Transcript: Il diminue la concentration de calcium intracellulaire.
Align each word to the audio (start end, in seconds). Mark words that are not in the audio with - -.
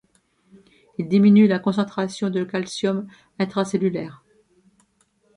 Il 0.97 1.07
diminue 1.07 1.45
la 1.47 1.59
concentration 1.59 2.31
de 2.31 2.43
calcium 2.43 3.05
intracellulaire. 3.37 4.23